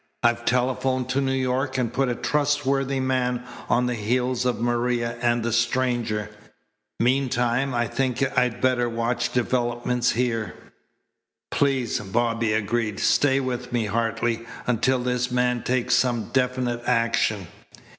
I've 0.23 0.45
telephoned 0.45 1.09
to 1.09 1.21
New 1.21 1.31
York 1.31 1.77
and 1.77 1.93
put 1.93 2.09
a 2.09 2.15
trustworthy 2.15 2.99
man 2.99 3.43
on 3.69 3.85
the 3.85 3.93
heels 3.93 4.45
of 4.45 4.59
Maria 4.59 5.15
and 5.21 5.43
the 5.43 5.53
stranger. 5.53 6.31
Meantime 6.99 7.75
I 7.75 7.85
think 7.85 8.25
I'd 8.35 8.59
better 8.61 8.89
watch 8.89 9.31
developments 9.31 10.13
here." 10.13 10.55
"Please," 11.51 11.99
Bobby 11.99 12.53
agreed. 12.53 12.99
"Stay 12.99 13.39
with 13.39 13.71
me, 13.71 13.85
Hartley, 13.85 14.47
until 14.65 14.97
this 14.97 15.29
man 15.29 15.61
takes 15.61 15.93
some 15.93 16.29
definite 16.33 16.81
action." 16.87 17.45